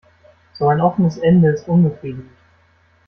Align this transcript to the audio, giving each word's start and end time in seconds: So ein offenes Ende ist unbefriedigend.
So 0.55 0.67
ein 0.69 0.81
offenes 0.81 1.19
Ende 1.19 1.49
ist 1.51 1.67
unbefriedigend. 1.67 2.31